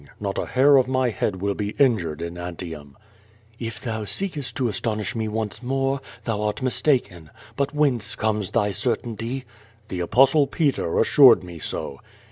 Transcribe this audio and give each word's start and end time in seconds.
Not 0.19 0.39
a 0.39 0.47
hair 0.47 0.77
of 0.77 0.87
my 0.87 1.11
head 1.11 1.41
will 1.43 1.53
be 1.53 1.75
injured 1.77 2.23
in 2.23 2.35
I 2.35 2.47
Antium." 2.47 2.93
1 3.59 3.67
"H 3.67 3.81
thou 3.81 4.03
seekest 4.03 4.57
to 4.57 4.67
astonish 4.67 5.15
me 5.15 5.27
once 5.27 5.61
more,, 5.61 6.01
thou 6.23 6.41
art 6.41 6.63
mis 6.63 6.81
taken. 6.81 7.29
But 7.55 7.75
whence 7.75 8.15
comes 8.15 8.49
thy 8.49 8.71
certainty?" 8.71 9.45
"I'he 9.91 9.99
Apostle 9.99 10.47
Peter 10.47 10.99
assured 10.99 11.43
me 11.43 11.59
so." 11.59 11.99